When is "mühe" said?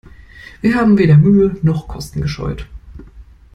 1.15-1.59